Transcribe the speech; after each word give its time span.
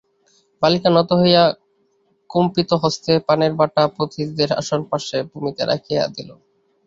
বালিকা 0.61 0.89
নত 0.95 1.09
হইয়া 1.21 1.43
কম্পিতহস্তে 2.29 3.13
পানের 3.27 3.53
বাটা 3.59 3.81
অতিথিদের 3.95 4.49
আসন-পার্শ্বে 4.61 5.19
ভূমিতে 5.31 5.61
রাখিয়া 5.65 6.03
দিল। 6.15 6.29